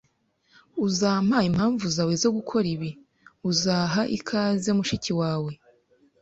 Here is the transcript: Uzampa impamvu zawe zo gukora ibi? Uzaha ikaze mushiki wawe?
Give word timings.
Uzampa 0.85 1.37
impamvu 1.49 1.85
zawe 1.95 2.13
zo 2.23 2.29
gukora 2.37 2.65
ibi? 2.75 2.91
Uzaha 3.51 4.01
ikaze 4.17 4.69
mushiki 4.77 5.11
wawe? 5.19 5.51